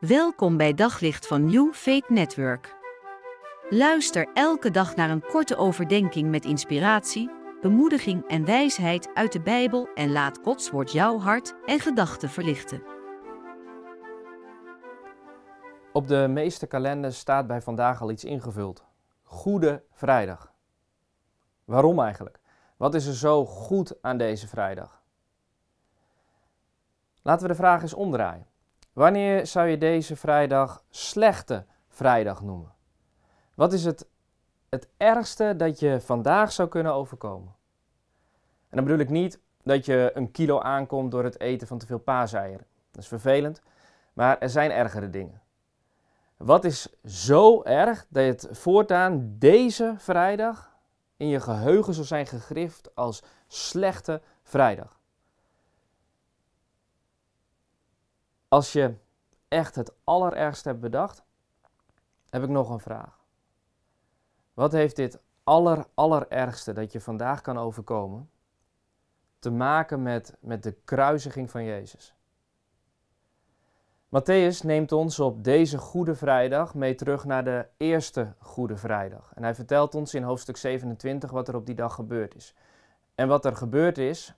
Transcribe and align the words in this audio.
Welkom 0.00 0.56
bij 0.56 0.74
Daglicht 0.74 1.26
van 1.26 1.44
New 1.44 1.72
Faith 1.72 2.08
Network. 2.08 2.76
Luister 3.70 4.28
elke 4.34 4.70
dag 4.70 4.96
naar 4.96 5.10
een 5.10 5.22
korte 5.22 5.56
overdenking 5.56 6.30
met 6.30 6.44
inspiratie, 6.44 7.30
bemoediging 7.60 8.28
en 8.28 8.44
wijsheid 8.44 9.14
uit 9.14 9.32
de 9.32 9.40
Bijbel 9.40 9.88
en 9.94 10.12
laat 10.12 10.38
Gods 10.42 10.70
woord 10.70 10.92
jouw 10.92 11.18
hart 11.18 11.54
en 11.66 11.80
gedachten 11.80 12.28
verlichten. 12.28 12.82
Op 15.92 16.08
de 16.08 16.26
meeste 16.28 16.66
kalenders 16.66 17.18
staat 17.18 17.46
bij 17.46 17.60
vandaag 17.60 18.00
al 18.02 18.10
iets 18.10 18.24
ingevuld. 18.24 18.84
Goede 19.22 19.84
Vrijdag. 19.92 20.52
Waarom 21.64 22.00
eigenlijk? 22.00 22.40
Wat 22.76 22.94
is 22.94 23.06
er 23.06 23.14
zo 23.14 23.46
goed 23.46 24.02
aan 24.02 24.16
deze 24.16 24.48
vrijdag? 24.48 25.02
Laten 27.22 27.42
we 27.42 27.48
de 27.48 27.58
vraag 27.58 27.82
eens 27.82 27.94
omdraaien. 27.94 28.49
Wanneer 28.92 29.46
zou 29.46 29.68
je 29.68 29.78
deze 29.78 30.16
vrijdag 30.16 30.84
slechte 30.90 31.64
vrijdag 31.88 32.42
noemen? 32.42 32.74
Wat 33.54 33.72
is 33.72 33.84
het, 33.84 34.06
het 34.68 34.88
ergste 34.96 35.54
dat 35.56 35.80
je 35.80 36.00
vandaag 36.00 36.52
zou 36.52 36.68
kunnen 36.68 36.94
overkomen? 36.94 37.54
En 38.68 38.76
dan 38.76 38.84
bedoel 38.84 39.00
ik 39.00 39.08
niet 39.08 39.40
dat 39.62 39.84
je 39.84 40.10
een 40.14 40.30
kilo 40.30 40.60
aankomt 40.60 41.10
door 41.10 41.24
het 41.24 41.40
eten 41.40 41.66
van 41.66 41.78
te 41.78 41.86
veel 41.86 41.98
paaseieren. 41.98 42.66
Dat 42.90 43.02
is 43.02 43.08
vervelend, 43.08 43.62
maar 44.12 44.38
er 44.38 44.50
zijn 44.50 44.70
ergere 44.70 45.10
dingen. 45.10 45.42
Wat 46.36 46.64
is 46.64 46.88
zo 47.04 47.62
erg 47.62 48.06
dat 48.08 48.22
je 48.22 48.30
het 48.30 48.48
voortaan 48.50 49.34
deze 49.38 49.94
vrijdag 49.98 50.76
in 51.16 51.28
je 51.28 51.40
geheugen 51.40 51.94
zal 51.94 52.04
zijn 52.04 52.26
gegrift 52.26 52.94
als 52.94 53.22
slechte 53.46 54.22
vrijdag? 54.42 54.99
Als 58.50 58.72
je 58.72 58.94
echt 59.48 59.74
het 59.74 59.92
allerergste 60.04 60.68
hebt 60.68 60.80
bedacht, 60.80 61.22
heb 62.30 62.42
ik 62.42 62.48
nog 62.48 62.70
een 62.70 62.80
vraag. 62.80 63.24
Wat 64.54 64.72
heeft 64.72 64.96
dit 64.96 65.20
aller, 65.44 65.86
allerergste 65.94 66.72
dat 66.72 66.92
je 66.92 67.00
vandaag 67.00 67.40
kan 67.40 67.58
overkomen 67.58 68.30
te 69.38 69.50
maken 69.50 70.02
met, 70.02 70.36
met 70.40 70.62
de 70.62 70.72
kruisiging 70.84 71.50
van 71.50 71.64
Jezus? 71.64 72.14
Matthäus 74.06 74.62
neemt 74.62 74.92
ons 74.92 75.20
op 75.20 75.44
deze 75.44 75.78
Goede 75.78 76.14
Vrijdag 76.14 76.74
mee 76.74 76.94
terug 76.94 77.24
naar 77.24 77.44
de 77.44 77.66
eerste 77.76 78.34
Goede 78.38 78.76
Vrijdag. 78.76 79.32
En 79.34 79.42
hij 79.42 79.54
vertelt 79.54 79.94
ons 79.94 80.14
in 80.14 80.22
hoofdstuk 80.22 80.56
27 80.56 81.30
wat 81.30 81.48
er 81.48 81.54
op 81.56 81.66
die 81.66 81.74
dag 81.74 81.94
gebeurd 81.94 82.34
is. 82.34 82.54
En 83.14 83.28
wat 83.28 83.44
er 83.44 83.56
gebeurd 83.56 83.98
is, 83.98 84.34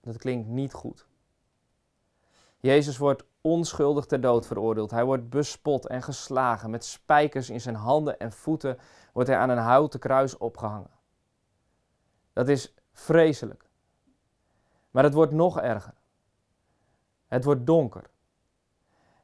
dat 0.00 0.16
klinkt 0.16 0.48
niet 0.48 0.72
goed. 0.72 1.07
Jezus 2.60 2.98
wordt 2.98 3.24
onschuldig 3.40 4.06
ter 4.06 4.20
dood 4.20 4.46
veroordeeld. 4.46 4.90
Hij 4.90 5.04
wordt 5.04 5.28
bespot 5.28 5.86
en 5.86 6.02
geslagen. 6.02 6.70
Met 6.70 6.84
spijkers 6.84 7.50
in 7.50 7.60
zijn 7.60 7.74
handen 7.74 8.18
en 8.18 8.32
voeten 8.32 8.78
wordt 9.12 9.28
hij 9.28 9.38
aan 9.38 9.50
een 9.50 9.58
houten 9.58 10.00
kruis 10.00 10.36
opgehangen. 10.36 10.90
Dat 12.32 12.48
is 12.48 12.74
vreselijk. 12.92 13.68
Maar 14.90 15.04
het 15.04 15.14
wordt 15.14 15.32
nog 15.32 15.60
erger. 15.60 15.94
Het 17.26 17.44
wordt 17.44 17.66
donker. 17.66 18.10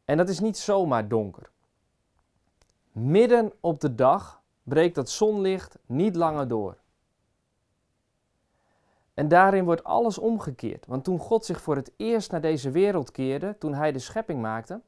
En 0.04 0.16
dat 0.16 0.28
is 0.28 0.40
niet 0.40 0.58
zomaar 0.58 1.08
donker. 1.08 1.50
Midden 2.92 3.52
op 3.60 3.80
de 3.80 3.94
dag 3.94 4.42
breekt 4.62 4.94
dat 4.94 5.10
zonlicht 5.10 5.78
niet 5.86 6.16
langer 6.16 6.48
door. 6.48 6.78
En 9.14 9.28
daarin 9.28 9.64
wordt 9.64 9.84
alles 9.84 10.18
omgekeerd. 10.18 10.86
Want 10.86 11.04
toen 11.04 11.18
God 11.18 11.44
zich 11.44 11.60
voor 11.60 11.76
het 11.76 11.92
eerst 11.96 12.30
naar 12.30 12.40
deze 12.40 12.70
wereld 12.70 13.10
keerde, 13.10 13.58
toen 13.58 13.74
hij 13.74 13.92
de 13.92 13.98
schepping 13.98 14.40
maakte, 14.40 14.80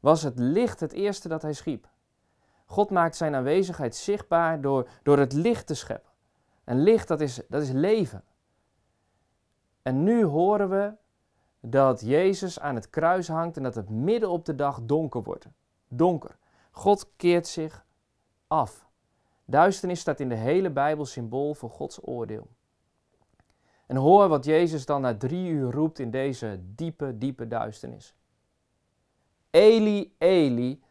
was 0.00 0.22
het 0.22 0.38
licht 0.38 0.80
het 0.80 0.92
eerste 0.92 1.28
dat 1.28 1.42
hij 1.42 1.52
schiep. 1.52 1.88
God 2.66 2.90
maakt 2.90 3.16
zijn 3.16 3.34
aanwezigheid 3.34 3.96
zichtbaar 3.96 4.60
door, 4.60 4.88
door 5.02 5.18
het 5.18 5.32
licht 5.32 5.66
te 5.66 5.74
scheppen. 5.74 6.10
En 6.64 6.82
licht, 6.82 7.08
dat 7.08 7.20
is, 7.20 7.40
dat 7.48 7.62
is 7.62 7.70
leven. 7.70 8.24
En 9.82 10.02
nu 10.02 10.24
horen 10.24 10.68
we 10.68 10.92
dat 11.60 12.00
Jezus 12.00 12.60
aan 12.60 12.74
het 12.74 12.90
kruis 12.90 13.28
hangt 13.28 13.56
en 13.56 13.62
dat 13.62 13.74
het 13.74 13.88
midden 13.88 14.30
op 14.30 14.44
de 14.44 14.54
dag 14.54 14.80
donker 14.82 15.22
wordt. 15.22 15.46
Donker. 15.88 16.36
God 16.70 17.10
keert 17.16 17.46
zich 17.46 17.84
af. 18.46 18.86
Duisternis 19.44 20.00
staat 20.00 20.20
in 20.20 20.28
de 20.28 20.34
hele 20.34 20.70
Bijbel 20.70 21.06
symbool 21.06 21.54
voor 21.54 21.70
Gods 21.70 22.06
oordeel. 22.06 22.48
En 23.88 23.96
hoor 23.96 24.28
wat 24.28 24.44
Jezus 24.44 24.86
dan 24.86 25.00
na 25.00 25.16
drie 25.16 25.50
uur 25.50 25.72
roept 25.72 25.98
in 25.98 26.10
deze 26.10 26.60
diepe, 26.62 27.18
diepe 27.18 27.46
duisternis. 27.46 28.14
Eli, 29.50 30.14
Eli, 30.18 30.82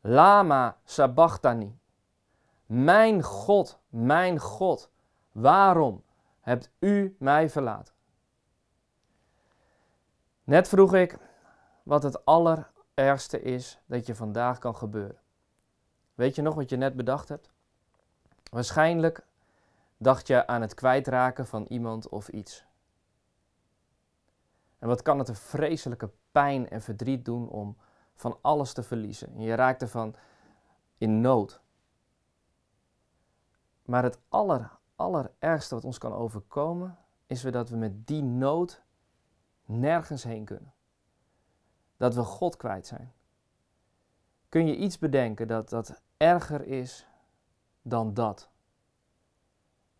lama 0.00 0.76
sabachthani. 0.84 1.78
Mijn 2.66 3.22
God, 3.22 3.78
mijn 3.88 4.38
God, 4.38 4.90
waarom 5.32 6.04
hebt 6.40 6.70
u 6.78 7.16
mij 7.18 7.50
verlaten? 7.50 7.94
Net 10.44 10.68
vroeg 10.68 10.94
ik 10.94 11.18
wat 11.82 12.02
het 12.02 12.24
allerergste 12.24 13.42
is 13.42 13.80
dat 13.86 14.06
je 14.06 14.14
vandaag 14.14 14.58
kan 14.58 14.76
gebeuren. 14.76 15.20
Weet 16.14 16.34
je 16.34 16.42
nog 16.42 16.54
wat 16.54 16.70
je 16.70 16.76
net 16.76 16.96
bedacht 16.96 17.28
hebt? 17.28 17.50
Waarschijnlijk 18.50 19.26
dacht 20.02 20.26
je 20.26 20.46
aan 20.46 20.60
het 20.60 20.74
kwijtraken 20.74 21.46
van 21.46 21.64
iemand 21.64 22.08
of 22.08 22.28
iets. 22.28 22.66
En 24.78 24.88
wat 24.88 25.02
kan 25.02 25.18
het 25.18 25.28
een 25.28 25.34
vreselijke 25.34 26.10
pijn 26.32 26.68
en 26.68 26.82
verdriet 26.82 27.24
doen 27.24 27.48
om 27.48 27.76
van 28.14 28.38
alles 28.40 28.72
te 28.72 28.82
verliezen. 28.82 29.34
En 29.34 29.40
je 29.40 29.54
raakt 29.54 29.82
ervan 29.82 30.14
in 30.98 31.20
nood. 31.20 31.60
Maar 33.82 34.02
het 34.02 34.18
aller, 34.28 34.78
allerergste 34.94 35.74
wat 35.74 35.84
ons 35.84 35.98
kan 35.98 36.12
overkomen, 36.12 36.98
is 37.26 37.42
dat 37.42 37.68
we 37.68 37.76
met 37.76 38.06
die 38.06 38.22
nood 38.22 38.82
nergens 39.64 40.22
heen 40.22 40.44
kunnen. 40.44 40.74
Dat 41.96 42.14
we 42.14 42.22
God 42.22 42.56
kwijt 42.56 42.86
zijn. 42.86 43.12
Kun 44.48 44.66
je 44.66 44.76
iets 44.76 44.98
bedenken 44.98 45.48
dat 45.48 45.68
dat 45.68 46.02
erger 46.16 46.66
is 46.66 47.06
dan 47.82 48.14
dat? 48.14 48.49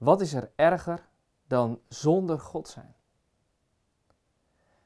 Wat 0.00 0.20
is 0.20 0.34
er 0.34 0.50
erger 0.56 1.08
dan 1.46 1.80
zonder 1.88 2.38
God 2.38 2.68
zijn? 2.68 2.94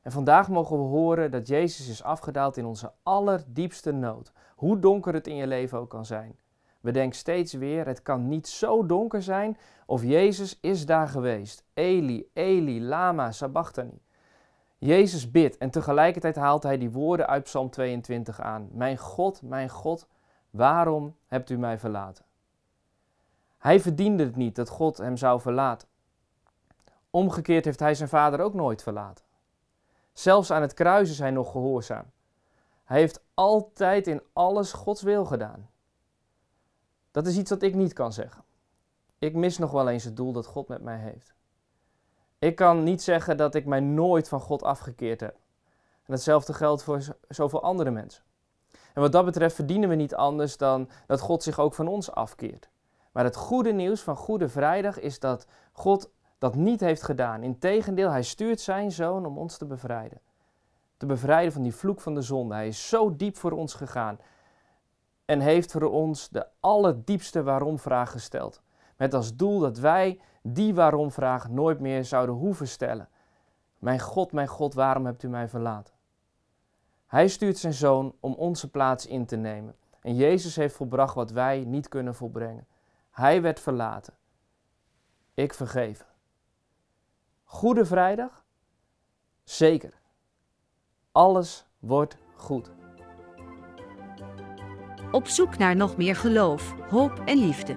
En 0.01 0.13
vandaag 0.13 0.49
mogen 0.49 0.77
we 0.77 0.83
horen 0.83 1.31
dat 1.31 1.49
Jezus 1.49 1.89
is 1.89 2.03
afgedaald 2.03 2.57
in 2.57 2.65
onze 2.65 2.93
allerdiepste 3.03 3.93
nood. 3.93 4.33
Hoe 4.57 4.79
donker 4.79 5.15
het 5.15 5.27
in 5.27 5.37
je 5.37 5.47
leven 5.47 5.79
ook 5.79 5.91
kan 5.91 6.05
zijn. 6.05 6.37
Bedenk 6.81 7.15
steeds 7.15 7.53
weer, 7.53 7.87
het 7.87 8.03
kan 8.03 8.29
niet 8.29 8.49
zo 8.49 8.87
donker 8.87 9.23
zijn 9.23 9.59
of 9.87 10.03
Jezus 10.03 10.59
is 10.61 10.87
daar 10.87 11.09
geweest. 11.09 11.65
Eli, 11.75 12.31
Eli, 12.33 12.83
lama 12.83 13.33
sabachthani. 13.33 14.03
Jezus 14.79 15.31
bidt 15.31 15.59
en 15.59 15.71
tegelijkertijd 15.71 16.37
haalt 16.37 16.63
hij 16.63 16.79
die 16.79 16.91
woorden 16.91 17.27
uit 17.27 17.43
Psalm 17.43 17.71
22 17.71 18.41
aan. 18.41 18.69
Mijn 18.73 18.99
God, 18.99 19.43
mijn 19.43 19.69
God, 19.69 20.09
waarom 20.51 21.17
hebt 21.27 21.51
u 21.51 21.59
mij 21.59 21.79
verlaten? 21.79 22.25
Hij 23.65 23.81
verdiende 23.81 24.25
het 24.25 24.37
niet 24.37 24.57
dat 24.57 24.69
God 24.69 24.99
hem 24.99 25.17
zou 25.17 25.41
verlaten. 25.41 25.89
Omgekeerd 27.11 27.65
heeft 27.65 27.81
hij 27.81 27.95
zijn 27.95 28.09
vader 28.09 28.41
ook 28.41 28.55
nooit 28.55 28.83
verlaten. 28.83 29.25
Zelfs 30.13 30.51
aan 30.51 30.63
het 30.63 30.75
kruis 30.75 31.11
is 31.11 31.19
hij 31.19 31.31
nog 31.31 31.51
gehoorzaam. 31.51 32.05
Hij 32.85 32.99
heeft 32.99 33.25
altijd 33.35 34.07
in 34.07 34.23
alles 34.33 34.73
Gods 34.73 35.03
wil 35.03 35.25
gedaan. 35.25 35.71
Dat 37.11 37.27
is 37.27 37.37
iets 37.37 37.51
wat 37.51 37.63
ik 37.63 37.75
niet 37.75 37.93
kan 37.93 38.13
zeggen. 38.13 38.45
Ik 39.19 39.35
mis 39.35 39.59
nog 39.59 39.71
wel 39.71 39.89
eens 39.89 40.05
het 40.05 40.17
doel 40.17 40.33
dat 40.33 40.47
God 40.47 40.69
met 40.69 40.83
mij 40.83 40.99
heeft. 40.99 41.35
Ik 42.39 42.57
kan 42.57 42.83
niet 42.83 43.03
zeggen 43.03 43.37
dat 43.37 43.55
ik 43.55 43.67
mij 43.67 43.81
nooit 43.81 44.29
van 44.29 44.41
God 44.41 44.63
afgekeerd 44.63 45.21
heb. 45.21 45.37
En 46.03 46.13
hetzelfde 46.13 46.53
geldt 46.53 46.83
voor 46.83 47.17
zoveel 47.29 47.63
andere 47.63 47.91
mensen. 47.91 48.23
En 48.95 49.01
wat 49.01 49.13
dat 49.13 49.25
betreft 49.25 49.55
verdienen 49.55 49.89
we 49.89 49.95
niet 49.95 50.15
anders 50.15 50.57
dan 50.57 50.91
dat 51.07 51.21
God 51.21 51.43
zich 51.43 51.59
ook 51.59 51.75
van 51.75 51.89
ons 51.89 52.11
afkeert. 52.11 52.73
Maar 53.15 53.25
het 53.25 53.37
goede 53.37 53.73
nieuws 53.73 54.01
van 54.01 54.17
Goede 54.17 54.49
Vrijdag 54.49 55.01
is 55.01 55.21
dat 55.21 55.47
God 55.73 56.11
dat 56.39 56.55
niet 56.55 56.81
heeft 56.81 57.03
gedaan. 57.03 57.43
Integendeel, 57.43 58.11
hij 58.11 58.23
stuurt 58.23 58.61
zijn 58.61 58.93
zoon 58.93 59.27
om 59.27 59.39
ons 59.39 59.57
te 59.57 59.67
bevrijden. 59.67 60.21
Te 60.97 61.07
bevrijden 61.07 61.53
van 61.53 61.63
die 61.63 61.75
vloek 61.75 62.01
van 62.01 62.15
de 62.15 62.23
zonde. 62.23 62.55
Hij 62.55 62.69
is 62.69 62.89
zo 62.89 63.17
diep 63.17 63.37
voor 63.37 63.53
ons 63.53 63.75
gegaan. 63.75 64.19
En 65.25 65.41
heeft 65.41 65.73
voor 65.73 65.91
ons 65.91 66.29
de 66.29 66.47
allerdiepste 66.61 67.43
waarom-vraag 67.43 68.11
gesteld. 68.11 68.63
Met 68.97 69.15
als 69.15 69.37
doel 69.37 69.59
dat 69.59 69.79
wij 69.79 70.21
die 70.43 70.75
waarom-vraag 70.75 71.49
nooit 71.49 71.81
meer 71.81 72.05
zouden 72.05 72.35
hoeven 72.35 72.69
stellen. 72.69 73.09
Mijn 73.79 74.01
God, 74.01 74.33
mijn 74.33 74.49
God, 74.49 74.75
waarom 74.75 75.07
hebt 75.07 75.23
u 75.23 75.29
mij 75.29 75.49
verlaten? 75.49 75.95
Hij 77.07 77.29
stuurt 77.29 77.59
zijn 77.59 77.73
zoon 77.73 78.15
om 78.21 78.35
onze 78.35 78.71
plaats 78.71 79.07
in 79.07 79.27
te 79.27 79.37
nemen. 79.37 79.77
En 80.01 80.15
Jezus 80.15 80.57
heeft 80.57 80.75
volbracht 80.77 81.15
wat 81.15 81.31
wij 81.31 81.65
niet 81.65 81.89
kunnen 81.89 82.15
volbrengen. 82.15 82.67
Hij 83.15 83.43
werd 83.43 83.61
verlaten. 83.61 84.15
Ik 85.35 85.55
vergeven. 85.55 86.07
Goede 87.45 87.85
Vrijdag? 87.85 88.45
Zeker. 89.45 90.01
Alles 91.13 91.67
wordt 91.79 92.17
goed. 92.37 92.71
Op 95.11 95.27
zoek 95.27 95.59
naar 95.59 95.77
nog 95.77 95.97
meer 95.97 96.17
geloof, 96.17 96.75
hoop 96.91 97.23
en 97.25 97.39
liefde. 97.39 97.75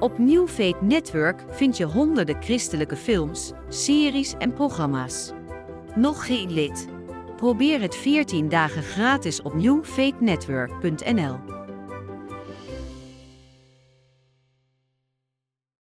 Op 0.00 0.18
New 0.18 0.48
Faith 0.48 0.80
Network 0.80 1.44
vind 1.48 1.76
je 1.76 1.84
honderden 1.84 2.42
christelijke 2.42 2.96
films, 2.96 3.52
series 3.68 4.34
en 4.34 4.52
programma's. 4.52 5.32
Nog 5.94 6.26
geen 6.26 6.52
lid? 6.52 6.88
Probeer 7.36 7.80
het 7.80 7.96
14 7.96 8.48
dagen 8.48 8.82
gratis 8.82 9.42
op 9.42 9.54
newfaithnetwork.nl. 9.54 11.53